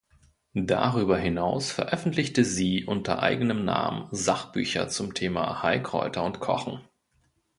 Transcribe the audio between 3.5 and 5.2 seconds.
Namen Sachbücher zum